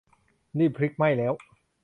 [0.57, 1.33] รีบพลิก ไหม้แล้ว